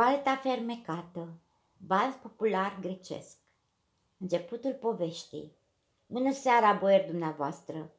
Balta 0.00 0.36
fermecată, 0.36 1.28
bal 1.76 2.18
popular 2.22 2.78
grecesc. 2.80 3.36
Începutul 4.18 4.72
poveștii. 4.72 5.56
Bună 6.06 6.32
seara, 6.32 6.72
boier 6.72 7.06
dumneavoastră! 7.06 7.90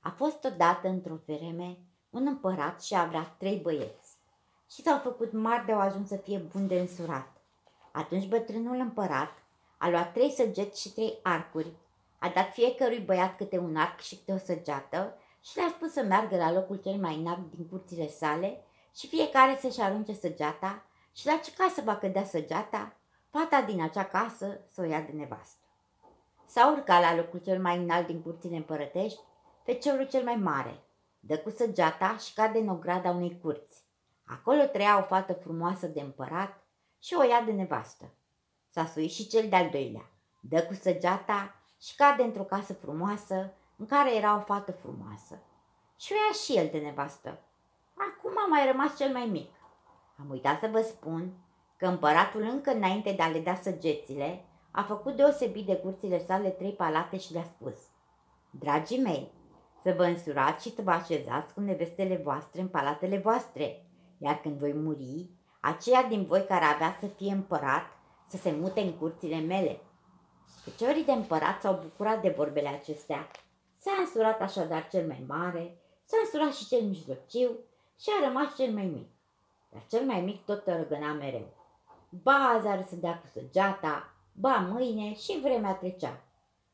A 0.00 0.10
fost 0.10 0.44
odată, 0.44 0.88
într-o 0.88 1.18
vreme, 1.26 1.78
un 2.10 2.26
împărat 2.26 2.82
și 2.82 2.94
a 2.94 3.00
avea 3.00 3.34
trei 3.38 3.56
băieți. 3.56 4.16
Și 4.70 4.82
s-au 4.82 4.98
făcut 4.98 5.32
mari 5.32 5.66
de 5.66 5.72
au 5.72 5.80
ajuns 5.80 6.08
să 6.08 6.16
fie 6.16 6.38
bun 6.38 6.66
de 6.66 6.80
însurat. 6.80 7.36
Atunci 7.92 8.28
bătrânul 8.28 8.76
împărat 8.76 9.32
a 9.78 9.88
luat 9.88 10.12
trei 10.12 10.30
săgeți 10.30 10.80
și 10.80 10.92
trei 10.92 11.18
arcuri, 11.22 11.72
a 12.18 12.28
dat 12.28 12.52
fiecărui 12.52 13.00
băiat 13.00 13.36
câte 13.36 13.58
un 13.58 13.76
arc 13.76 14.00
și 14.00 14.16
câte 14.16 14.32
o 14.32 14.38
săgeată 14.38 15.16
și 15.40 15.56
le-a 15.56 15.68
spus 15.68 15.92
să 15.92 16.02
meargă 16.02 16.36
la 16.36 16.52
locul 16.52 16.76
cel 16.76 16.96
mai 16.96 17.16
înalt 17.16 17.54
din 17.54 17.68
curțile 17.68 18.08
sale 18.08 18.64
și 18.94 19.06
fiecare 19.06 19.58
să-și 19.60 19.80
arunce 19.80 20.12
săgeata 20.12 20.84
și 21.12 21.26
la 21.26 21.36
ce 21.36 21.52
casă 21.52 21.80
va 21.80 21.96
cădea 21.96 22.24
săgeata, 22.24 22.96
fata 23.30 23.62
din 23.62 23.82
acea 23.82 24.04
casă 24.04 24.60
să 24.72 24.80
o 24.80 24.84
ia 24.84 25.00
de 25.00 25.12
nevastă. 25.12 25.64
S-a 26.46 26.70
urcat 26.70 27.00
la 27.00 27.14
locul 27.14 27.38
cel 27.38 27.60
mai 27.60 27.76
înalt 27.76 28.06
din 28.06 28.22
curțile 28.22 28.56
împărătești, 28.56 29.20
feciorul 29.62 30.08
cel 30.08 30.24
mai 30.24 30.36
mare, 30.36 30.82
dă 31.20 31.38
cu 31.38 31.50
săgeata 31.50 32.16
și 32.16 32.34
cade 32.34 32.58
în 32.58 32.68
ograda 32.68 33.10
unei 33.10 33.38
curți. 33.42 33.82
Acolo 34.26 34.62
trăia 34.62 34.98
o 34.98 35.02
fată 35.02 35.32
frumoasă 35.32 35.86
de 35.86 36.00
împărat 36.00 36.62
și 36.98 37.14
o 37.14 37.22
ia 37.22 37.42
de 37.42 37.52
nevastă. 37.52 38.10
S-a 38.68 38.86
suit 38.86 39.10
și 39.10 39.28
cel 39.28 39.48
de-al 39.48 39.70
doilea, 39.70 40.10
dă 40.40 40.62
cu 40.62 40.74
săgeata 40.74 41.54
și 41.80 41.96
cade 41.96 42.22
într-o 42.22 42.42
casă 42.42 42.72
frumoasă 42.72 43.52
în 43.76 43.86
care 43.86 44.14
era 44.14 44.36
o 44.36 44.40
fată 44.40 44.72
frumoasă. 44.72 45.38
Și 45.98 46.12
o 46.12 46.14
ia 46.14 46.32
și 46.32 46.56
el 46.64 46.68
de 46.72 46.78
nevastă. 46.78 47.38
Acum 47.94 48.32
a 48.36 48.46
mai 48.46 48.66
rămas 48.70 48.96
cel 48.96 49.12
mai 49.12 49.26
mic. 49.26 49.54
Am 50.20 50.30
uitat 50.30 50.58
să 50.58 50.68
vă 50.72 50.80
spun 50.80 51.32
că 51.76 51.86
împăratul 51.86 52.42
încă 52.42 52.70
înainte 52.70 53.12
de 53.12 53.22
a 53.22 53.28
le 53.28 53.40
da 53.40 53.54
săgețile, 53.54 54.44
a 54.70 54.82
făcut 54.82 55.16
deosebit 55.16 55.66
de 55.66 55.76
curțile 55.76 56.24
sale 56.24 56.48
trei 56.48 56.72
palate 56.72 57.18
și 57.18 57.32
le-a 57.32 57.44
spus 57.44 57.74
Dragii 58.50 59.00
mei, 59.00 59.32
să 59.82 59.94
vă 59.96 60.04
însurați 60.04 60.68
și 60.68 60.74
să 60.74 60.82
vă 60.82 60.90
așezați 60.90 61.54
cu 61.54 61.60
nevestele 61.60 62.16
voastre 62.16 62.60
în 62.60 62.68
palatele 62.68 63.18
voastre, 63.18 63.86
iar 64.18 64.40
când 64.40 64.58
voi 64.58 64.72
muri, 64.72 65.30
aceia 65.60 66.02
din 66.02 66.24
voi 66.24 66.44
care 66.44 66.64
avea 66.64 66.96
să 67.00 67.06
fie 67.06 67.32
împărat, 67.32 67.82
să 68.26 68.36
se 68.36 68.50
mute 68.50 68.80
în 68.80 68.92
curțile 68.92 69.40
mele. 69.40 69.80
Feciorii 70.64 71.04
de 71.04 71.12
împărat 71.12 71.60
s-au 71.60 71.80
bucurat 71.82 72.22
de 72.22 72.34
vorbele 72.36 72.68
acestea. 72.68 73.30
S-a 73.78 73.90
însurat 74.00 74.40
așadar 74.40 74.88
cel 74.88 75.06
mai 75.06 75.24
mare, 75.28 75.78
s-a 76.04 76.16
însurat 76.22 76.54
și 76.54 76.66
cel 76.66 76.82
mijlociu 76.82 77.50
și 78.00 78.08
a 78.20 78.26
rămas 78.26 78.54
cel 78.56 78.72
mai 78.72 78.84
mic. 78.84 79.08
Dar 79.70 79.86
cel 79.88 80.04
mai 80.04 80.20
mic 80.20 80.44
tot 80.44 80.66
răgăna 80.66 81.12
mereu. 81.12 81.48
Ba 82.08 82.32
azi 82.32 82.66
ar 82.66 82.82
să 82.82 82.96
dea 82.96 83.18
cu 83.18 83.26
săgeata, 83.26 84.14
ba 84.32 84.56
mâine 84.56 85.14
și 85.14 85.40
vremea 85.42 85.74
trecea. 85.74 86.24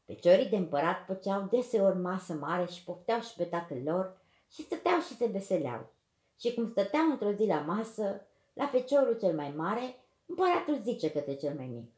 Feciorii 0.06 0.48
de 0.48 0.56
împărat 0.56 1.05
făceau 1.06 1.42
deseori 1.50 1.98
masă 1.98 2.33
mare 2.33 2.67
și 2.67 2.84
pofteau 2.84 3.20
și 3.20 3.34
pe 3.36 3.44
tatăl 3.44 3.83
lor 3.84 4.17
și 4.52 4.62
stăteau 4.62 5.00
și 5.00 5.17
se 5.17 5.27
veseleau. 5.27 5.86
Și 6.41 6.55
cum 6.55 6.70
stăteau 6.70 7.11
într-o 7.11 7.33
zi 7.33 7.47
la 7.47 7.61
masă, 7.61 8.27
la 8.52 8.67
feciorul 8.67 9.19
cel 9.19 9.34
mai 9.34 9.52
mare, 9.56 9.97
împăratul 10.27 10.80
zice 10.83 11.11
către 11.11 11.34
cel 11.34 11.55
mai 11.55 11.67
mic. 11.67 11.92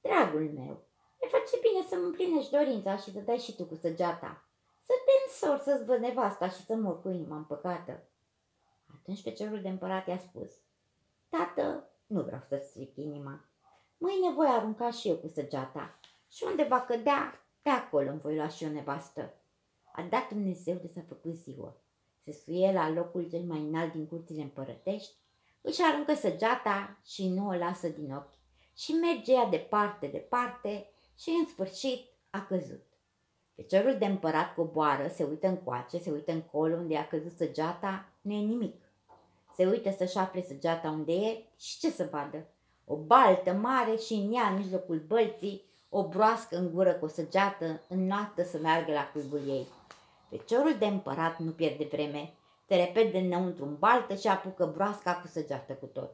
Dragul 0.00 0.50
meu, 0.54 0.82
ne 1.20 1.28
face 1.28 1.56
bine 1.60 1.86
să-mi 1.88 2.04
împlinești 2.04 2.50
dorința 2.50 2.96
și 2.96 3.12
să 3.12 3.20
dai 3.20 3.38
și 3.38 3.56
tu 3.56 3.64
cu 3.64 3.74
săgeata. 3.74 4.44
Să 4.80 4.92
te 5.04 5.12
însor 5.26 5.58
să-ți 5.64 5.84
văd 5.84 6.00
nevasta 6.00 6.48
și 6.48 6.64
să 6.64 6.74
mor 6.74 7.02
cu 7.02 7.08
inima 7.08 7.36
împăcată. 7.36 8.02
Atunci 9.08 9.22
feciorul 9.22 9.60
de 9.60 9.68
împărat 9.68 10.06
i-a 10.06 10.18
spus, 10.18 10.50
Tată, 11.28 11.90
nu 12.06 12.22
vreau 12.22 12.42
să-ți 12.48 12.68
stric 12.68 12.96
inima. 12.96 13.44
Mâine 13.98 14.34
voi 14.34 14.46
arunca 14.46 14.90
și 14.90 15.08
eu 15.08 15.16
cu 15.16 15.28
săgeata 15.28 15.98
și 16.30 16.44
unde 16.46 16.62
va 16.62 16.80
cădea, 16.80 17.46
pe 17.62 17.68
acolo 17.68 18.10
îmi 18.10 18.20
voi 18.20 18.34
lua 18.36 18.48
și 18.48 18.64
eu 18.64 18.70
nevastă. 18.70 19.34
A 19.92 20.02
dat 20.02 20.28
Dumnezeu 20.28 20.74
de 20.74 20.86
s-a 20.86 21.00
făcut 21.08 21.34
ziua. 21.34 21.76
Se 22.24 22.32
suie 22.32 22.72
la 22.72 22.90
locul 22.90 23.28
cel 23.28 23.42
mai 23.42 23.58
înalt 23.58 23.92
din 23.92 24.06
curțile 24.06 24.42
împărătești, 24.42 25.14
își 25.60 25.82
aruncă 25.82 26.14
săgeata 26.14 26.98
și 27.04 27.28
nu 27.28 27.48
o 27.48 27.52
lasă 27.52 27.88
din 27.88 28.12
ochi 28.12 28.38
și 28.76 28.92
merge 28.92 29.32
ea 29.32 29.46
departe, 29.46 30.06
departe 30.06 30.90
și 31.18 31.30
în 31.40 31.46
sfârșit 31.46 32.08
a 32.30 32.46
căzut. 32.46 32.86
Feciorul 33.54 33.98
de 33.98 34.06
împărat 34.06 34.54
coboară, 34.54 35.08
se 35.08 35.24
uită 35.24 35.46
încoace, 35.46 35.98
se 35.98 36.10
uită 36.10 36.32
încolo 36.32 36.74
unde 36.76 36.96
a 36.96 37.06
căzut 37.06 37.32
săgeata, 37.32 38.08
nu 38.20 38.32
e 38.32 38.40
nimic. 38.40 38.86
Se 39.58 39.66
uită 39.66 39.90
să-și 39.90 40.18
afle 40.18 40.42
săgeata 40.42 40.90
unde 40.90 41.12
e 41.12 41.42
și 41.56 41.78
ce 41.78 41.90
să 41.90 42.08
vadă? 42.10 42.46
O 42.84 42.96
baltă 42.96 43.52
mare 43.52 43.96
și 43.96 44.12
în 44.12 44.34
ea, 44.34 44.48
în 44.48 44.56
mijlocul 44.56 45.04
bălții, 45.06 45.62
o 45.88 46.08
broască 46.08 46.56
în 46.56 46.70
gură 46.72 46.92
cu 46.92 47.04
o 47.04 47.08
săgeată, 47.08 47.80
înnoată 47.88 48.42
să 48.42 48.58
meargă 48.58 48.92
la 48.92 49.10
cuibul 49.12 49.48
ei. 49.48 49.66
Feciorul 50.28 50.76
de 50.78 50.86
împărat 50.86 51.38
nu 51.38 51.50
pierde 51.50 51.88
vreme, 51.90 52.34
se 52.66 52.74
repede 52.74 53.18
înăuntru 53.18 53.64
în 53.64 53.76
baltă 53.78 54.14
și 54.14 54.28
apucă 54.28 54.66
broasca 54.66 55.14
cu 55.14 55.26
săgeată 55.26 55.72
cu 55.72 55.86
tot. 55.86 56.10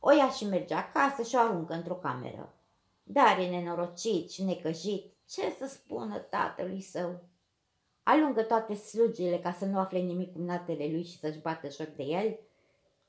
O 0.00 0.12
ia 0.12 0.30
și 0.30 0.44
merge 0.44 0.74
acasă 0.74 1.22
și 1.22 1.34
o 1.34 1.38
aruncă 1.38 1.74
într-o 1.74 1.94
cameră. 1.94 2.54
Dar 3.02 3.38
e 3.38 3.48
nenorocit 3.48 4.30
și 4.30 4.42
necăjit, 4.42 5.12
ce 5.28 5.54
să 5.58 5.66
spună 5.66 6.18
tatălui 6.18 6.80
său? 6.80 7.20
Alungă 8.02 8.42
toate 8.42 8.74
slugile 8.74 9.38
ca 9.38 9.52
să 9.52 9.64
nu 9.64 9.78
afle 9.78 9.98
nimic 9.98 10.32
cu 10.32 10.38
natele 10.38 10.88
lui 10.90 11.04
și 11.04 11.18
să-și 11.18 11.38
bată 11.38 11.70
joc 11.70 11.88
de 11.88 12.02
el. 12.02 12.38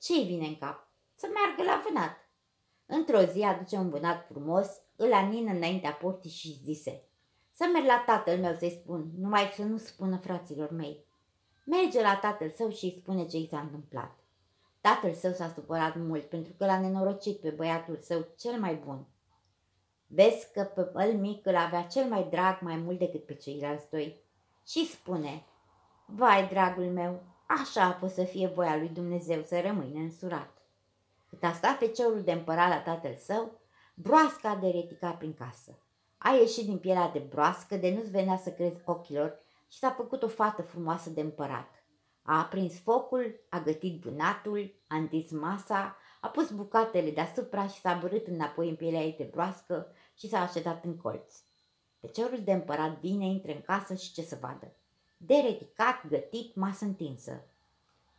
Ce-i 0.01 0.25
vine 0.25 0.45
în 0.45 0.57
cap? 0.57 0.91
Să 1.15 1.27
meargă 1.33 1.63
la 1.63 1.83
vânat. 1.87 2.17
Într-o 2.85 3.21
zi 3.21 3.41
aduce 3.41 3.75
un 3.75 3.89
vânat 3.89 4.25
frumos, 4.25 4.67
îl 4.95 5.13
anină 5.13 5.51
înaintea 5.51 5.91
porții 5.91 6.29
și 6.29 6.59
zise 6.63 7.03
Să 7.51 7.69
merg 7.73 7.85
la 7.85 8.03
tatăl 8.05 8.37
meu 8.39 8.53
să-i 8.53 8.79
spun, 8.81 9.11
numai 9.17 9.51
să 9.55 9.63
nu 9.63 9.77
spună 9.77 10.17
fraților 10.17 10.71
mei. 10.71 11.05
Merge 11.65 12.01
la 12.01 12.15
tatăl 12.15 12.51
său 12.51 12.69
și 12.69 12.85
îi 12.85 12.97
spune 13.01 13.25
ce 13.25 13.37
i 13.37 13.47
s-a 13.47 13.59
întâmplat. 13.59 14.19
Tatăl 14.81 15.13
său 15.13 15.31
s-a 15.31 15.51
supărat 15.55 15.95
mult 15.95 16.23
pentru 16.23 16.53
că 16.57 16.65
l-a 16.65 16.79
nenorocit 16.79 17.39
pe 17.39 17.49
băiatul 17.49 17.97
său 18.01 18.27
cel 18.37 18.59
mai 18.59 18.75
bun. 18.75 19.07
Vezi 20.07 20.51
că 20.53 20.63
pe 20.63 20.91
el 21.03 21.17
mic 21.17 21.45
îl 21.45 21.55
avea 21.55 21.83
cel 21.83 22.09
mai 22.09 22.27
drag 22.29 22.61
mai 22.61 22.75
mult 22.75 22.99
decât 22.99 23.25
pe 23.25 23.33
ceilalți 23.33 23.89
doi. 23.89 24.21
Și 24.67 24.85
spune, 24.85 25.45
vai, 26.05 26.47
dragul 26.47 26.85
meu, 26.85 27.23
așa 27.47 27.83
a 27.83 27.91
fost 27.91 28.13
să 28.13 28.23
fie 28.23 28.47
voia 28.47 28.77
lui 28.77 28.89
Dumnezeu 28.89 29.43
să 29.43 29.61
rămâne 29.61 29.99
însurat. 29.99 30.57
Cât 31.29 31.43
a 31.43 31.53
stat 31.53 31.77
feciorul 31.77 32.21
de 32.21 32.31
împărat 32.31 32.69
la 32.69 32.81
tatăl 32.81 33.15
său, 33.15 33.59
broasca 33.93 34.55
de 34.55 34.67
retica 34.67 35.11
prin 35.11 35.33
casă. 35.33 35.79
A 36.17 36.29
ieșit 36.29 36.65
din 36.65 36.77
pielea 36.77 37.09
de 37.09 37.19
broască 37.19 37.75
de 37.75 37.93
nu-ți 37.93 38.11
venea 38.11 38.37
să 38.37 38.51
crezi 38.51 38.81
ochilor 38.85 39.39
și 39.67 39.77
s-a 39.77 39.89
făcut 39.89 40.23
o 40.23 40.27
fată 40.27 40.61
frumoasă 40.61 41.09
de 41.09 41.21
împărat. 41.21 41.83
A 42.21 42.39
aprins 42.39 42.79
focul, 42.79 43.39
a 43.49 43.59
gătit 43.59 44.01
vânatul, 44.01 44.75
a 44.87 44.95
întins 44.95 45.31
masa, 45.31 45.97
a 46.21 46.27
pus 46.27 46.51
bucatele 46.51 47.11
deasupra 47.11 47.67
și 47.67 47.79
s-a 47.79 47.93
bărât 48.01 48.27
înapoi 48.27 48.69
în 48.69 48.75
pielea 48.75 49.01
ei 49.01 49.15
de 49.17 49.29
broască 49.31 49.87
și 50.17 50.29
s-a 50.29 50.39
așezat 50.39 50.85
în 50.85 50.97
colț. 50.97 51.35
Feciorul 51.99 52.41
de 52.43 52.51
împărat 52.51 52.99
vine, 52.99 53.25
intră 53.25 53.51
în 53.51 53.61
casă 53.61 53.93
și 53.93 54.13
ce 54.13 54.21
să 54.21 54.37
vadă? 54.41 54.75
De 55.17 55.35
ridicat, 55.35 56.07
gătit, 56.07 56.55
masă 56.55 56.85
întinsă. 56.85 57.43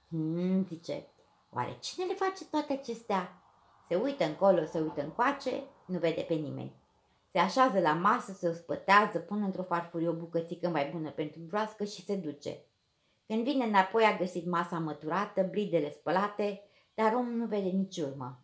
Hmm, 0.08 0.66
zice, 0.66 1.06
oare 1.50 1.76
cine 1.80 2.04
le 2.04 2.14
face 2.14 2.44
toate 2.44 2.72
acestea? 2.72 3.42
Se 3.88 3.96
uită 3.96 4.24
încolo, 4.24 4.64
se 4.64 4.80
uită 4.80 5.02
încoace, 5.02 5.62
nu 5.86 5.98
vede 5.98 6.20
pe 6.20 6.34
nimeni. 6.34 6.76
Se 7.30 7.38
așează 7.38 7.80
la 7.80 7.92
masă, 7.92 8.32
se 8.32 8.48
ospătează, 8.48 9.18
pune 9.18 9.44
într-o 9.44 9.62
farfurie 9.62 10.08
o 10.08 10.12
bucățică 10.12 10.68
mai 10.68 10.90
bună 10.90 11.10
pentru 11.10 11.40
broască 11.40 11.84
și 11.84 12.04
se 12.04 12.16
duce. 12.16 12.58
Când 13.26 13.44
vine 13.44 13.64
înapoi 13.64 14.04
a 14.04 14.16
găsit 14.16 14.46
masa 14.46 14.78
măturată, 14.78 15.42
bridele 15.42 15.90
spălate, 15.90 16.62
dar 16.94 17.12
omul 17.12 17.32
nu 17.32 17.46
vede 17.46 17.68
nici 17.68 17.96
urmă. 17.96 18.40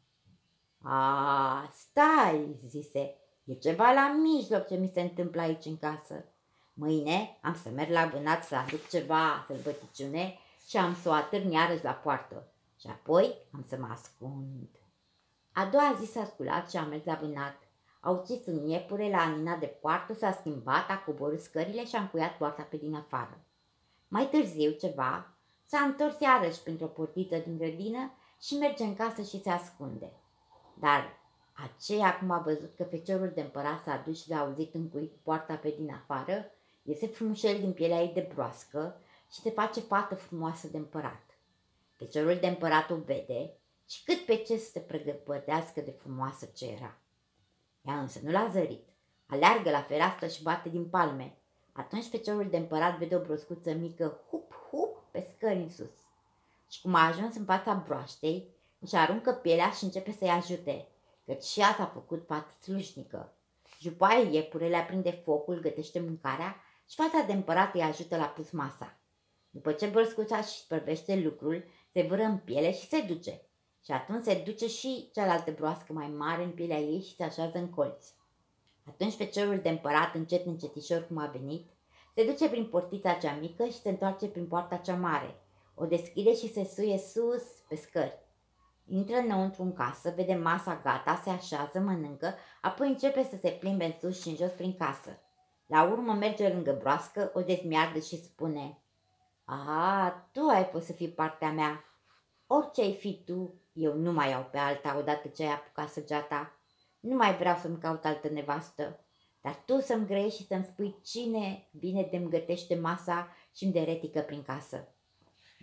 A, 0.82 1.70
stai, 1.72 2.56
zise, 2.66 3.16
e 3.44 3.54
ceva 3.54 3.92
la 3.92 4.12
mijloc 4.22 4.66
ce 4.66 4.74
mi 4.74 4.90
se 4.94 5.00
întâmplă 5.00 5.40
aici 5.40 5.64
în 5.64 5.76
casă. 5.76 6.24
Mâine 6.76 7.38
am 7.42 7.54
să 7.62 7.68
merg 7.68 7.90
la 7.90 8.06
vânat 8.06 8.44
să 8.44 8.54
aduc 8.54 8.88
ceva 8.88 9.44
sălbăticiune 9.46 10.38
și 10.68 10.76
am 10.76 10.94
să 10.94 11.08
o 11.08 11.12
atârn 11.12 11.50
iarăși 11.50 11.84
la 11.84 11.92
poartă. 11.92 12.48
Și 12.80 12.86
apoi 12.86 13.34
am 13.52 13.64
să 13.68 13.76
mă 13.76 13.88
ascund. 13.90 14.68
A 15.52 15.66
doua 15.66 15.96
zi 16.00 16.10
s-a 16.10 16.24
sculat 16.24 16.70
și 16.70 16.76
a 16.76 16.82
mers 16.82 17.04
la 17.04 17.14
vânat. 17.14 17.56
A 18.00 18.10
ucis 18.10 18.46
un 18.46 18.68
iepure, 18.68 19.10
l-a 19.10 19.20
aninat 19.20 19.58
de 19.58 19.66
poartă, 19.66 20.14
s-a 20.14 20.32
schimbat, 20.32 20.90
a 20.90 20.98
coborât 20.98 21.40
scările 21.40 21.86
și 21.86 21.96
a 21.96 22.00
încuiat 22.00 22.36
poarta 22.36 22.62
pe 22.62 22.76
din 22.76 22.94
afară. 22.94 23.40
Mai 24.08 24.28
târziu 24.28 24.70
ceva, 24.70 25.34
s-a 25.66 25.78
întors 25.78 26.20
iarăși 26.20 26.62
printr-o 26.62 26.86
portiță 26.86 27.36
din 27.36 27.58
grădină 27.58 28.12
și 28.40 28.54
merge 28.54 28.84
în 28.84 28.94
casă 28.94 29.22
și 29.22 29.40
se 29.42 29.50
ascunde. 29.50 30.12
Dar 30.74 31.22
aceea, 31.52 32.18
cum 32.18 32.30
a 32.30 32.38
văzut 32.38 32.74
că 32.76 32.84
feciorul 32.84 33.32
de 33.34 33.40
împărat 33.40 33.82
s-a 33.82 34.02
dus 34.06 34.22
și 34.22 34.30
l-a 34.30 34.38
auzit 34.38 34.74
încuit 34.74 35.12
poarta 35.22 35.54
pe 35.54 35.74
din 35.78 35.90
afară, 35.90 36.50
iese 36.84 37.06
frumușel 37.06 37.58
din 37.58 37.72
pielea 37.72 38.00
ei 38.00 38.12
de 38.14 38.30
broască 38.34 39.00
și 39.32 39.40
se 39.40 39.50
face 39.50 39.80
fată 39.80 40.14
frumoasă 40.14 40.68
de 40.68 40.76
împărat. 40.76 41.22
Feciorul 41.92 42.36
de 42.40 42.46
împărat 42.46 42.90
o 42.90 42.96
vede, 42.96 43.52
și 43.88 44.04
cât 44.04 44.24
pe 44.24 44.36
ce 44.36 44.56
să 44.56 44.70
se 44.70 44.80
pregătească 44.80 45.80
de 45.80 45.90
frumoasă 45.90 46.48
ce 46.54 46.66
era. 46.66 46.98
Ea 47.82 48.00
însă 48.00 48.20
nu 48.22 48.30
l-a 48.30 48.48
zărit. 48.52 48.88
Aleargă 49.26 49.70
la 49.70 49.82
fereastră 49.82 50.26
și 50.26 50.42
bate 50.42 50.68
din 50.68 50.88
palme. 50.88 51.36
Atunci 51.72 52.08
feciorul 52.08 52.50
de 52.50 52.56
împărat 52.56 52.98
vede 52.98 53.16
o 53.16 53.20
broscuță 53.20 53.72
mică, 53.72 54.20
hup, 54.28 54.54
hup, 54.70 55.02
pe 55.10 55.26
scări 55.34 55.58
în 55.58 55.70
sus. 55.70 55.92
Și 56.70 56.80
cum 56.80 56.94
a 56.94 57.06
ajuns 57.06 57.36
în 57.36 57.44
fața 57.44 57.82
broaștei, 57.86 58.48
își 58.78 58.94
aruncă 58.94 59.32
pielea 59.32 59.70
și 59.70 59.84
începe 59.84 60.12
să-i 60.12 60.28
ajute, 60.28 60.88
căci 61.24 61.42
și 61.42 61.60
ea 61.60 61.74
s-a 61.76 61.86
făcut 61.86 62.26
pat 62.26 62.50
slujnică. 62.62 63.32
Jupaie 63.80 64.34
iepurele 64.36 64.76
aprinde 64.76 65.10
focul, 65.10 65.60
gătește 65.60 66.00
mâncarea 66.00 66.56
și 66.94 67.00
fata 67.00 67.24
de 67.26 67.32
împărat 67.32 67.74
îi 67.74 67.82
ajută 67.82 68.16
la 68.16 68.24
pus 68.24 68.50
masa. 68.50 68.98
După 69.50 69.72
ce 69.72 69.86
broscuța 69.86 70.40
și 70.40 70.58
spărbește 70.58 71.16
lucrul, 71.16 71.64
se 71.92 72.02
vâră 72.02 72.22
în 72.22 72.38
piele 72.38 72.72
și 72.72 72.88
se 72.88 73.00
duce. 73.00 73.42
Și 73.84 73.92
atunci 73.92 74.24
se 74.24 74.42
duce 74.44 74.68
și 74.68 75.10
cealaltă 75.12 75.50
broască 75.50 75.92
mai 75.92 76.08
mare 76.08 76.42
în 76.42 76.50
pielea 76.50 76.78
ei 76.78 77.00
și 77.00 77.14
se 77.14 77.24
așează 77.24 77.58
în 77.58 77.70
colț. 77.70 78.06
Atunci 78.88 79.12
feciorul 79.12 79.58
de 79.58 79.68
împărat, 79.68 80.14
încet 80.14 80.46
încetișor 80.46 81.06
cum 81.06 81.18
a 81.18 81.26
venit, 81.26 81.70
se 82.14 82.24
duce 82.24 82.48
prin 82.48 82.66
portița 82.66 83.12
cea 83.12 83.34
mică 83.40 83.64
și 83.64 83.80
se 83.80 83.88
întoarce 83.88 84.26
prin 84.26 84.46
poarta 84.46 84.76
cea 84.76 84.96
mare. 84.96 85.42
O 85.74 85.86
deschide 85.86 86.34
și 86.34 86.52
se 86.52 86.64
suie 86.64 86.98
sus 86.98 87.42
pe 87.68 87.76
scări. 87.76 88.18
Intră 88.86 89.16
înăuntru 89.16 89.62
în 89.62 89.72
casă, 89.72 90.12
vede 90.16 90.34
masa 90.34 90.80
gata, 90.84 91.20
se 91.24 91.30
așează, 91.30 91.78
mănâncă, 91.78 92.34
apoi 92.60 92.88
începe 92.88 93.22
să 93.30 93.36
se 93.40 93.50
plimbe 93.50 93.84
în 93.84 93.94
sus 94.00 94.22
și 94.22 94.28
în 94.28 94.36
jos 94.36 94.50
prin 94.50 94.76
casă. 94.76 95.18
La 95.74 95.82
urmă 95.82 96.12
merge 96.12 96.48
lângă 96.48 96.72
broască, 96.72 97.30
o 97.34 97.40
dezmiardă 97.40 97.98
și 97.98 98.22
spune 98.22 98.78
A, 99.44 100.28
tu 100.32 100.40
ai 100.40 100.64
fost 100.64 100.86
să 100.86 100.92
fii 100.92 101.08
partea 101.08 101.50
mea. 101.50 101.84
Orice 102.46 102.80
ai 102.80 102.94
fi 102.94 103.22
tu, 103.24 103.54
eu 103.72 103.94
nu 103.94 104.12
mai 104.12 104.30
iau 104.30 104.48
pe 104.50 104.58
alta 104.58 104.96
odată 104.98 105.28
ce 105.28 105.42
ai 105.42 105.52
apucat 105.52 105.88
săgeata. 105.88 106.52
Nu 107.00 107.16
mai 107.16 107.36
vreau 107.36 107.56
să-mi 107.56 107.78
caut 107.78 108.04
altă 108.04 108.28
nevastă. 108.28 109.00
Dar 109.40 109.62
tu 109.66 109.80
să-mi 109.80 110.06
grăiești 110.06 110.40
și 110.40 110.46
să-mi 110.46 110.64
spui 110.64 110.96
cine 111.04 111.68
vine 111.70 112.08
de-mi 112.10 112.30
gătește 112.30 112.74
masa 112.74 113.28
și 113.54 113.64
îmi 113.64 113.72
deretică 113.72 114.20
prin 114.20 114.42
casă. 114.42 114.88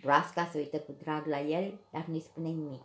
Broasca 0.00 0.48
se 0.52 0.58
uită 0.58 0.78
cu 0.78 0.92
drag 1.02 1.26
la 1.26 1.40
el, 1.40 1.80
dar 1.90 2.04
nu-i 2.04 2.20
spune 2.20 2.48
nimic. 2.48 2.82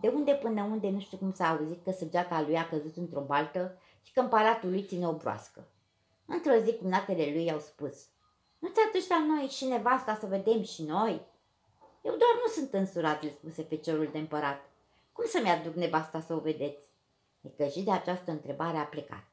De 0.00 0.08
unde 0.08 0.32
până 0.32 0.62
unde 0.62 0.90
nu 0.90 1.00
știu 1.00 1.16
cum 1.16 1.32
s-a 1.32 1.48
auzit 1.48 1.84
că 1.84 1.90
săgeata 1.90 2.42
lui 2.42 2.56
a 2.56 2.68
căzut 2.68 2.96
într-o 2.96 3.20
baltă 3.20 3.78
și 4.02 4.12
că 4.12 4.20
în 4.20 4.28
palatul 4.28 4.70
lui 4.70 4.84
ține 4.84 5.06
o 5.06 5.12
broască. 5.12 5.68
Într-o 6.26 6.54
zi 6.54 6.76
cumnatele 6.76 7.30
lui 7.32 7.44
i-au 7.44 7.58
spus, 7.58 8.06
Nu 8.58 8.68
ți 8.68 8.80
aduci 8.88 9.08
la 9.08 9.24
noi 9.26 9.48
și 9.48 9.64
nevasta 9.64 10.14
să 10.14 10.26
vedem 10.26 10.62
și 10.62 10.82
noi?" 10.82 11.26
Eu 12.02 12.16
doar 12.16 12.30
nu 12.44 12.52
sunt 12.52 12.72
însurat, 12.72 13.22
le 13.22 13.30
spuse 13.30 13.62
feciorul 13.62 14.08
de 14.12 14.18
împărat. 14.18 14.70
Cum 15.12 15.24
să-mi 15.26 15.50
aduc 15.50 15.74
nevasta 15.74 16.20
să 16.20 16.34
o 16.34 16.38
vedeți? 16.38 16.86
Necăjit 17.40 17.84
de 17.84 17.90
această 17.90 18.30
întrebare 18.30 18.76
a 18.76 18.84
plecat. 18.84 19.24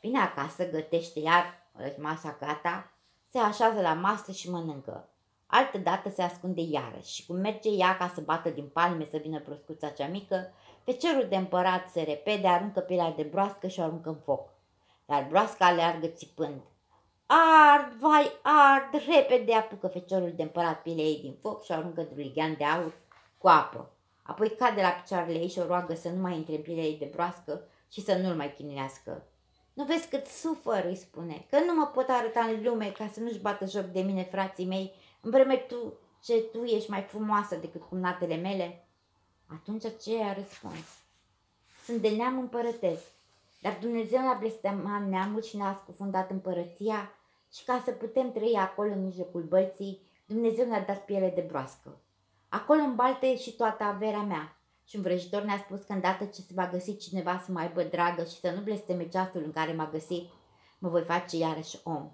Vine 0.00 0.18
acasă, 0.18 0.70
gătește 0.70 1.20
iar 1.20 1.66
masa 1.98 2.36
gata, 2.40 2.92
se 3.28 3.38
așează 3.38 3.80
la 3.80 3.92
masă 3.92 4.32
și 4.32 4.50
mănâncă. 4.50 5.08
Altă 5.46 5.78
dată 5.78 6.10
se 6.10 6.22
ascunde 6.22 6.60
iarăși 6.60 7.14
și 7.14 7.26
cum 7.26 7.36
merge 7.36 7.68
ea 7.68 7.96
ca 7.96 8.12
să 8.14 8.20
bată 8.20 8.50
din 8.50 8.68
palme 8.68 9.04
să 9.10 9.16
vină 9.16 9.42
broscuța 9.44 9.88
cea 9.88 10.06
mică, 10.06 10.52
pe 10.84 10.92
cerul 10.92 11.26
de 11.28 11.36
împărat 11.36 11.90
se 11.90 12.02
repede, 12.02 12.48
aruncă 12.48 12.80
pielea 12.80 13.10
de 13.10 13.22
broască 13.22 13.66
și 13.66 13.80
o 13.80 13.82
aruncă 13.82 14.08
în 14.08 14.18
foc. 14.24 14.53
Dar 15.06 15.26
broasca 15.28 15.66
aleargă 15.66 16.06
țipând. 16.06 16.60
Ard, 17.26 17.92
vai, 17.92 18.32
ard, 18.42 19.02
repede 19.06 19.54
apucă 19.54 19.88
feciorul 19.88 20.32
de 20.36 20.42
împărat 20.42 20.82
pielea 20.82 21.04
ei 21.04 21.20
din 21.20 21.36
foc 21.40 21.64
și 21.64 21.70
o 21.70 21.74
aruncă 21.74 22.02
drulighean 22.02 22.54
de 22.56 22.64
aur 22.64 22.92
cu 23.38 23.48
apă. 23.48 23.90
Apoi 24.22 24.48
cade 24.48 24.80
la 24.80 24.88
picioarele 24.88 25.38
ei 25.38 25.48
și 25.48 25.58
o 25.58 25.66
roagă 25.66 25.94
să 25.94 26.08
nu 26.08 26.20
mai 26.20 26.36
intre 26.36 26.54
în 26.54 26.62
pielea 26.62 26.84
ei 26.84 26.98
de 26.98 27.10
broască 27.12 27.68
și 27.92 28.00
să 28.00 28.14
nu-l 28.14 28.34
mai 28.34 28.54
chinuiască. 28.54 29.26
Nu 29.72 29.84
vezi 29.84 30.08
cât 30.08 30.26
sufăr, 30.26 30.84
îi 30.84 30.96
spune, 30.96 31.46
că 31.50 31.58
nu 31.58 31.74
mă 31.74 31.86
pot 31.86 32.08
arăta 32.08 32.40
în 32.40 32.62
lume 32.62 32.90
ca 32.90 33.10
să 33.12 33.20
nu-și 33.20 33.38
bată 33.38 33.66
joc 33.66 33.84
de 33.84 34.00
mine 34.00 34.22
frații 34.22 34.66
mei, 34.66 34.92
în 35.20 35.30
vreme 35.30 35.56
tu, 35.56 35.98
ce 36.22 36.42
tu 36.52 36.64
ești 36.64 36.90
mai 36.90 37.02
frumoasă 37.02 37.56
decât 37.56 37.82
cumnatele 37.82 38.36
mele? 38.36 38.86
Atunci 39.46 39.84
aceea 39.84 40.26
a 40.26 40.32
răspuns, 40.32 41.02
sunt 41.84 42.00
de 42.00 42.08
neam 42.08 42.38
împărătesc, 42.38 43.13
dar 43.64 43.78
Dumnezeu 43.80 44.20
ne-a 44.20 44.36
blestemat 44.38 45.08
neamul 45.08 45.42
și 45.42 45.56
ne-a 45.56 45.80
scufundat 45.82 46.30
împărăția 46.30 47.12
și 47.52 47.64
ca 47.64 47.82
să 47.84 47.90
putem 47.90 48.32
trăi 48.32 48.56
acolo 48.58 48.92
în 48.92 49.04
mijlocul 49.04 49.42
bălții, 49.42 50.00
Dumnezeu 50.26 50.66
ne-a 50.66 50.84
dat 50.84 51.04
piele 51.04 51.32
de 51.34 51.40
broască. 51.40 52.00
Acolo 52.48 52.80
în 52.80 52.94
baltă 52.94 53.26
e 53.26 53.36
și 53.36 53.52
toată 53.56 53.84
averea 53.84 54.20
mea. 54.20 54.56
Și 54.84 54.96
un 54.96 55.02
vrăjitor 55.02 55.42
ne-a 55.42 55.58
spus 55.58 55.82
că 55.82 55.92
îndată 55.92 56.24
ce 56.24 56.40
se 56.40 56.52
va 56.54 56.68
găsi 56.68 56.96
cineva 56.96 57.42
să 57.44 57.52
mă 57.52 57.58
aibă 57.58 57.82
dragă 57.82 58.24
și 58.24 58.40
să 58.40 58.50
nu 58.50 58.60
blesteme 58.60 59.08
ceasul 59.08 59.42
în 59.44 59.52
care 59.52 59.72
m-a 59.72 59.88
găsit, 59.92 60.30
mă 60.78 60.88
voi 60.88 61.02
face 61.02 61.36
iarăși 61.36 61.78
om. 61.84 62.10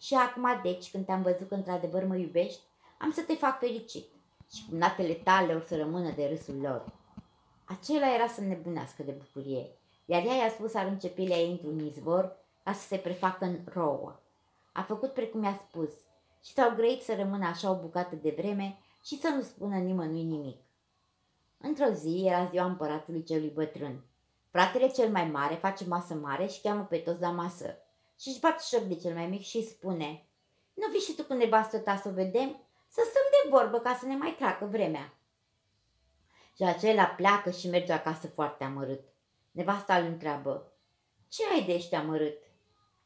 Și 0.00 0.14
acum, 0.14 0.60
deci, 0.62 0.90
când 0.90 1.06
te-am 1.06 1.22
văzut 1.22 1.48
că 1.48 1.54
într-adevăr 1.54 2.04
mă 2.04 2.16
iubești, 2.16 2.60
am 2.98 3.10
să 3.12 3.22
te 3.22 3.34
fac 3.34 3.58
fericit 3.58 4.06
și 4.52 4.64
natele 4.70 5.12
tale 5.12 5.54
or 5.54 5.64
să 5.66 5.76
rămână 5.76 6.10
de 6.10 6.26
râsul 6.26 6.60
lor. 6.60 6.92
Acela 7.64 8.14
era 8.14 8.26
să 8.26 8.40
nebunească 8.40 9.02
de 9.02 9.12
bucurie, 9.12 9.70
iar 10.06 10.24
ea 10.24 10.34
i-a 10.34 10.50
spus 10.50 10.70
să 10.70 10.78
arunce 10.78 11.08
pielea 11.08 11.36
ei 11.36 11.50
într-un 11.50 11.78
izvor 11.78 12.36
ca 12.62 12.72
să 12.72 12.86
se 12.86 12.96
prefacă 12.96 13.44
în 13.44 13.58
rouă. 13.64 14.20
A 14.72 14.82
făcut 14.82 15.12
precum 15.12 15.42
i-a 15.42 15.60
spus 15.68 15.90
și 16.44 16.52
s-au 16.52 16.74
grăit 16.74 17.02
să 17.02 17.14
rămână 17.14 17.46
așa 17.46 17.70
o 17.70 17.80
bucată 17.80 18.14
de 18.14 18.34
vreme 18.36 18.78
și 19.04 19.20
să 19.20 19.28
nu 19.28 19.42
spună 19.42 19.76
nimănui 19.76 20.22
nimic. 20.22 20.60
Într-o 21.58 21.90
zi 21.90 22.22
era 22.26 22.44
ziua 22.44 22.64
împăratului 22.64 23.22
celui 23.22 23.48
bătrân. 23.48 24.04
Fratele 24.50 24.88
cel 24.88 25.10
mai 25.10 25.24
mare 25.24 25.54
face 25.54 25.84
masă 25.84 26.14
mare 26.14 26.46
și 26.46 26.60
cheamă 26.60 26.84
pe 26.84 26.96
toți 26.96 27.20
la 27.20 27.30
masă. 27.30 27.76
Și 28.20 28.28
își 28.28 28.40
bate 28.40 28.62
șoc 28.62 28.82
de 28.82 28.94
cel 28.94 29.14
mai 29.14 29.26
mic 29.26 29.42
și 29.42 29.56
îi 29.56 29.62
spune 29.62 30.26
Nu 30.74 30.90
vii 30.90 31.00
și 31.00 31.14
tu 31.14 31.24
cu 31.24 31.32
nevastă 31.32 31.78
ta 31.78 31.96
să 31.96 32.08
o 32.08 32.12
vedem? 32.12 32.60
Să 32.88 33.00
stăm 33.04 33.22
de 33.30 33.48
vorbă 33.50 33.78
ca 33.78 33.96
să 34.00 34.06
ne 34.06 34.16
mai 34.16 34.34
treacă 34.36 34.64
vremea. 34.64 35.14
Și 36.56 36.62
acela 36.62 37.04
pleacă 37.04 37.50
și 37.50 37.68
merge 37.68 37.92
acasă 37.92 38.26
foarte 38.26 38.64
amărât. 38.64 39.00
Nevasta 39.56 39.96
îl 39.96 40.06
întreabă 40.06 40.72
Ce 41.28 41.42
ai 41.52 41.64
de 41.64 41.72
ești 41.72 41.94
amărât? 41.94 42.42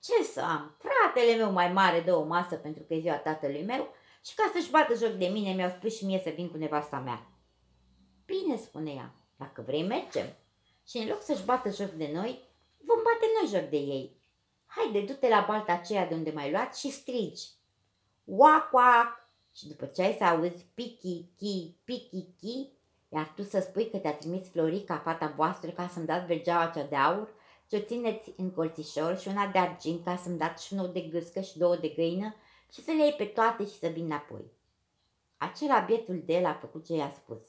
Ce 0.02 0.22
să 0.22 0.40
am? 0.40 0.76
Fratele 0.78 1.36
meu 1.36 1.52
mai 1.52 1.72
mare 1.72 2.00
dă 2.00 2.16
o 2.16 2.24
masă 2.24 2.56
pentru 2.56 2.82
că 2.82 2.94
e 2.94 3.00
ziua 3.00 3.16
tatălui 3.16 3.62
meu 3.62 3.94
și 4.24 4.34
ca 4.34 4.50
să-și 4.52 4.70
bată 4.70 4.94
joc 4.94 5.10
de 5.10 5.26
mine 5.26 5.52
mi-au 5.52 5.70
spus 5.70 5.96
și 5.96 6.04
mie 6.04 6.20
să 6.24 6.30
vin 6.30 6.50
cu 6.50 6.56
nevasta 6.56 6.98
mea. 6.98 7.26
Bine, 8.24 8.56
spune 8.56 8.90
ea, 8.90 9.14
dacă 9.36 9.62
vrei 9.66 9.82
mergem. 9.82 10.26
Și 10.86 10.96
în 10.96 11.08
loc 11.08 11.22
să-și 11.22 11.44
bată 11.44 11.70
joc 11.70 11.90
de 11.90 12.10
noi, 12.12 12.48
vom 12.78 12.98
bate 13.02 13.26
noi 13.40 13.60
joc 13.60 13.70
de 13.70 13.76
ei. 13.76 14.16
Haide, 14.66 15.00
du-te 15.00 15.28
la 15.28 15.44
balta 15.48 15.72
aceea 15.72 16.06
de 16.06 16.14
unde 16.14 16.30
m-ai 16.30 16.50
luat 16.50 16.76
și 16.76 16.90
strigi. 16.90 17.48
Uac, 18.24 18.72
uac! 18.72 19.28
Și 19.54 19.68
după 19.68 19.86
ce 19.86 20.02
ai 20.02 20.14
să 20.18 20.24
auzi 20.24 20.66
pichi, 20.74 21.24
chi, 21.36 21.76
pichi, 21.84 22.26
chi, 22.38 22.72
iar 23.12 23.32
tu 23.36 23.42
să 23.42 23.60
spui 23.60 23.90
că 23.90 23.96
te-a 23.96 24.14
trimis 24.14 24.48
Florica, 24.48 24.96
fata 24.96 25.32
voastră, 25.36 25.70
ca 25.70 25.88
să-mi 25.88 26.06
dați 26.06 26.26
vergeaua 26.26 26.66
cea 26.66 26.84
de 26.84 26.96
aur, 26.96 27.28
ce 27.68 27.76
o 27.76 27.80
țineți 27.80 28.32
în 28.36 28.50
colțișor 28.50 29.18
și 29.18 29.28
una 29.28 29.46
de 29.46 29.58
argint 29.58 30.04
ca 30.04 30.16
să-mi 30.16 30.38
dați 30.38 30.66
și 30.66 30.72
unul 30.72 30.90
de 30.92 31.00
gâscă 31.00 31.40
și 31.40 31.58
două 31.58 31.76
de 31.76 31.88
găină 31.88 32.34
și 32.72 32.84
să 32.84 32.90
le 32.90 33.02
iei 33.02 33.12
pe 33.12 33.24
toate 33.24 33.64
și 33.64 33.78
să 33.78 33.88
vin 33.88 34.04
înapoi. 34.04 34.44
Acela 35.36 35.78
bietul 35.78 36.22
de 36.24 36.32
el 36.32 36.46
a 36.46 36.52
făcut 36.52 36.84
ce 36.84 36.94
i-a 36.94 37.10
spus. 37.10 37.40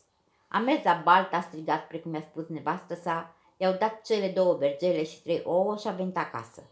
A 0.47 0.59
mers 0.59 0.83
la 0.83 1.01
balta, 1.03 1.37
a 1.37 1.41
strigat 1.41 1.87
precum 1.87 2.13
i-a 2.13 2.21
spus 2.21 2.47
nevastă 2.47 2.95
sa, 2.95 3.35
i-au 3.57 3.73
dat 3.73 4.01
cele 4.01 4.27
două 4.29 4.55
vergele 4.55 5.03
și 5.03 5.21
trei 5.21 5.41
ouă 5.45 5.77
și 5.77 5.87
a 5.87 5.91
venit 5.91 6.17
acasă. 6.17 6.69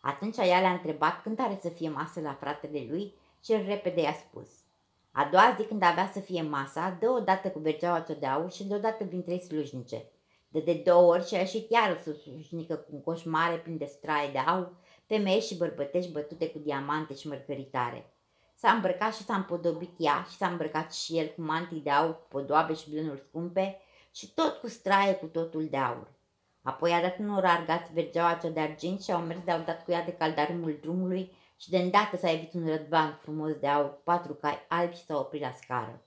Atunci 0.00 0.36
ea 0.36 0.60
le-a 0.60 0.72
întrebat 0.72 1.22
când 1.22 1.40
are 1.40 1.58
să 1.62 1.68
fie 1.68 1.88
masă 1.88 2.20
la 2.20 2.34
fratele 2.34 2.86
lui 2.88 3.14
și 3.44 3.52
el 3.52 3.64
repede 3.66 4.00
i-a 4.00 4.12
spus. 4.12 4.48
A 5.18 5.24
doua 5.24 5.54
zi 5.58 5.64
când 5.64 5.82
avea 5.82 6.10
să 6.12 6.20
fie 6.20 6.42
masa, 6.42 6.96
dă 7.00 7.10
o 7.10 7.20
dată 7.20 7.48
cu 7.50 7.58
bergeaua 7.58 8.00
cea 8.00 8.14
de 8.14 8.26
aur 8.26 8.50
și 8.50 8.64
deodată 8.64 9.04
vin 9.04 9.22
trei 9.22 9.40
slujnice. 9.40 10.10
De 10.48 10.60
de 10.60 10.82
două 10.84 11.12
ori 11.12 11.26
și 11.26 11.34
a 11.34 11.38
ieșit 11.38 11.70
iar 11.70 12.02
o 12.06 12.12
slujnică 12.12 12.74
cu 12.74 12.88
un 12.90 13.02
coș 13.02 13.24
mare 13.24 13.56
plin 13.56 13.76
de 13.76 13.84
straie 13.84 14.30
de 14.32 14.38
aur, 14.38 14.72
femei 15.06 15.40
și 15.40 15.56
bărbătești 15.56 16.12
bătute 16.12 16.48
cu 16.48 16.58
diamante 16.58 17.14
și 17.14 17.28
mărgăritare. 17.28 18.12
S-a 18.54 18.70
îmbrăcat 18.70 19.14
și 19.14 19.24
s-a 19.24 19.34
împodobit 19.34 19.94
ea 19.96 20.26
și 20.30 20.36
s-a 20.36 20.46
îmbrăcat 20.46 20.92
și 20.92 21.18
el 21.18 21.26
cu 21.26 21.42
mantii 21.42 21.80
de 21.80 21.90
aur, 21.90 22.14
cu 22.14 22.26
podoabe 22.28 22.74
și 22.74 22.90
blânuri 22.90 23.24
scumpe 23.28 23.80
și 24.14 24.34
tot 24.34 24.52
cu 24.56 24.68
straie 24.68 25.14
cu 25.14 25.26
totul 25.26 25.66
de 25.70 25.76
aur. 25.76 26.12
Apoi 26.62 26.92
a 26.92 27.00
dat 27.00 27.18
unor 27.18 27.44
argați 27.44 27.92
vergeaua 27.92 28.38
cea 28.42 28.48
de 28.48 28.60
argint 28.60 29.02
și 29.02 29.12
au 29.12 29.20
mers 29.20 29.40
de-au 29.44 29.62
dat 29.66 29.84
cu 29.84 29.90
ea 29.90 30.04
de 30.04 30.12
caldarâmul 30.12 30.78
drumului 30.80 31.36
și 31.60 31.70
de 31.70 31.78
îndată 31.78 32.16
s-a 32.16 32.30
evit 32.30 32.52
un 32.52 32.66
rădvan 32.66 33.18
frumos 33.22 33.52
de 33.54 33.66
aur 33.66 33.94
cu 33.94 34.00
patru 34.04 34.34
cai 34.34 34.66
albi 34.68 34.96
și 34.96 35.04
s-a 35.04 35.18
oprit 35.18 35.40
la 35.40 35.52
scară. 35.62 36.02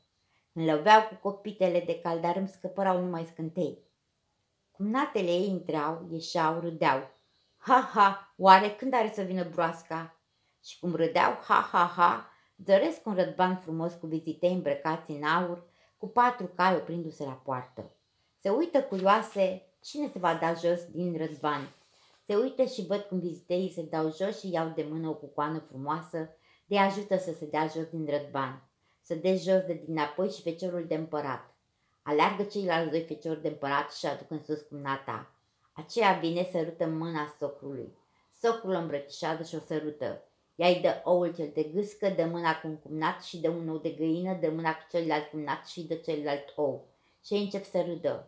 Când 0.53 0.69
loveau 0.69 1.01
cu 1.01 1.15
copitele 1.15 1.79
de 1.79 1.99
caldarâm 1.99 2.47
scăpărau 2.47 3.01
numai 3.01 3.25
scântei. 3.25 3.77
Cum 4.71 4.89
natele 4.89 5.29
ei 5.29 5.47
intrau, 5.47 6.07
ieșeau, 6.11 6.59
râdeau. 6.59 7.09
Ha, 7.57 7.89
ha, 7.93 8.33
oare 8.37 8.69
când 8.69 8.93
are 8.93 9.11
să 9.13 9.21
vină 9.21 9.43
broasca? 9.43 10.15
Și 10.63 10.79
cum 10.79 10.95
râdeau, 10.95 11.31
ha, 11.47 11.69
ha, 11.71 11.93
ha, 11.95 12.31
zăresc 12.65 13.05
un 13.05 13.15
rădban 13.15 13.57
frumos 13.57 13.93
cu 13.93 14.05
vizitei 14.05 14.53
îmbrăcați 14.53 15.11
în 15.11 15.23
aur, 15.23 15.63
cu 15.97 16.07
patru 16.07 16.45
cai 16.55 16.75
oprindu-se 16.75 17.23
la 17.23 17.31
poartă. 17.31 17.91
Se 18.39 18.49
uită 18.49 18.83
curioase 18.83 19.65
cine 19.81 20.09
se 20.11 20.19
va 20.19 20.33
da 20.33 20.53
jos 20.53 20.85
din 20.85 21.17
răzban. 21.17 21.75
Se 22.31 22.37
uită 22.37 22.63
și 22.63 22.85
văd 22.85 22.99
cum 22.99 23.19
viziteii 23.19 23.71
se 23.71 23.81
dau 23.81 24.13
jos 24.13 24.39
și 24.39 24.51
iau 24.51 24.71
de 24.75 24.85
mână 24.89 25.09
o 25.09 25.13
cucoană 25.13 25.59
frumoasă, 25.59 26.29
de 26.65 26.77
ajută 26.77 27.17
să 27.17 27.33
se 27.33 27.45
dea 27.45 27.67
jos 27.67 27.85
din 27.85 28.05
răzban. 28.09 28.63
Să 29.01 29.15
dea 29.15 29.35
jos 29.35 29.61
de 29.65 29.81
dinapoi 29.85 30.29
și 30.29 30.41
feciorul 30.41 30.85
de 30.87 30.95
împărat. 30.95 31.53
Aleargă 32.01 32.43
ceilalți 32.43 32.91
doi 32.91 33.03
feciori 33.03 33.41
de 33.41 33.47
împărat 33.47 33.93
și 33.93 34.05
aduc 34.05 34.31
în 34.31 34.43
sus 34.43 34.61
cumnata. 34.61 35.31
Aceea 35.73 36.11
vine 36.11 36.47
sărută 36.51 36.85
mâna 36.85 37.35
socrului. 37.39 37.93
Socrul 38.41 38.73
îmbrățișează 38.73 39.43
și 39.43 39.55
o 39.55 39.59
sărută. 39.59 40.23
Ea 40.55 40.67
îi 40.67 40.81
dă 40.81 41.01
oul 41.03 41.33
cel 41.33 41.51
de 41.53 41.63
gâscă, 41.63 42.09
dă 42.09 42.25
mâna 42.25 42.59
cu 42.59 42.67
un 42.67 42.77
cumnat 42.77 43.23
și 43.23 43.37
dă 43.37 43.49
un 43.49 43.69
ou 43.69 43.77
de 43.77 43.89
găină, 43.89 44.37
dă 44.41 44.49
mâna 44.49 44.73
cu 44.73 44.83
celălalt 44.91 45.29
cumnat 45.29 45.67
și 45.67 45.81
dă 45.81 45.95
celălalt 45.95 46.53
ou. 46.55 46.85
Și 47.25 47.33
ei 47.33 47.41
încep 47.41 47.65
să 47.65 47.81
râdă. 47.81 48.27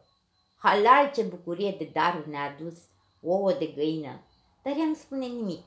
Halal, 0.57 1.11
ce 1.15 1.21
bucurie 1.21 1.75
de 1.77 1.89
daruri 1.93 2.29
ne-a 2.29 2.43
adus, 2.43 2.91
ouă 3.25 3.53
de 3.53 3.65
găină. 3.65 4.19
Dar 4.61 4.73
ea 4.77 4.85
nu 4.85 4.93
spune 4.93 5.25
nimic 5.25 5.63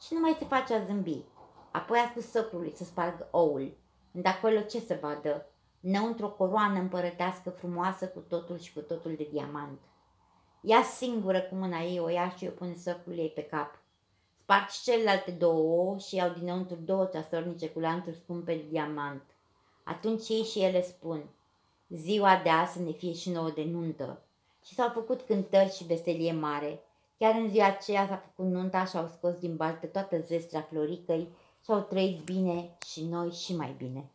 și 0.00 0.14
nu 0.14 0.20
mai 0.20 0.36
se 0.38 0.44
face 0.44 0.74
a 0.74 0.84
zâmbi. 0.84 1.24
Apoi 1.72 1.98
a 1.98 2.08
spus 2.08 2.30
socrului 2.30 2.72
să 2.76 2.84
spargă 2.84 3.28
oul. 3.30 3.76
De 4.10 4.28
acolo 4.28 4.60
ce 4.60 4.80
să 4.80 4.98
vadă? 5.00 5.46
Înăuntru 5.80 6.26
o 6.26 6.30
coroană 6.30 6.78
împărătească 6.78 7.50
frumoasă 7.50 8.08
cu 8.08 8.18
totul 8.18 8.58
și 8.58 8.72
cu 8.72 8.80
totul 8.80 9.14
de 9.14 9.28
diamant. 9.32 9.80
Ea 10.60 10.82
singură 10.82 11.40
cu 11.40 11.54
mâna 11.54 11.80
ei 11.80 11.98
o 11.98 12.08
ia 12.08 12.28
și 12.28 12.46
o 12.46 12.50
pune 12.50 12.74
socrului 12.74 13.18
ei 13.18 13.30
pe 13.30 13.42
cap. 13.42 13.78
Sparg 14.42 14.68
și 14.68 14.82
celelalte 14.82 15.30
două 15.30 15.82
ouă 15.82 15.98
și 15.98 16.14
iau 16.14 16.30
dinăuntru 16.38 16.76
două 16.76 17.04
ceasornice 17.04 17.68
cu 17.70 17.78
lanțuri 17.78 18.16
scumpe 18.16 18.54
de 18.54 18.66
diamant. 18.68 19.22
Atunci 19.84 20.28
ei 20.28 20.42
și 20.42 20.60
ele 20.60 20.82
spun, 20.82 21.30
ziua 21.88 22.40
de 22.42 22.48
azi 22.48 22.72
să 22.72 22.78
ne 22.78 22.90
fie 22.90 23.12
și 23.12 23.30
nouă 23.30 23.50
de 23.50 23.64
nuntă. 23.64 24.22
Și 24.64 24.74
s-au 24.74 24.88
făcut 24.88 25.20
cântări 25.20 25.74
și 25.74 25.84
veselie 25.84 26.32
mare. 26.32 26.84
Chiar 27.20 27.34
în 27.34 27.48
ziua 27.48 27.66
aceea 27.66 28.06
s-a 28.06 28.16
făcut 28.16 28.52
nunta 28.52 28.84
și 28.84 28.96
au 28.96 29.06
scos 29.06 29.34
din 29.34 29.56
baltă 29.56 29.86
toată 29.86 30.20
zestrea 30.20 30.60
floricăi 30.60 31.28
și 31.64 31.70
au 31.70 31.80
trăit 31.80 32.24
bine 32.24 32.76
și 32.86 33.04
noi 33.04 33.30
și 33.30 33.56
mai 33.56 33.74
bine. 33.78 34.10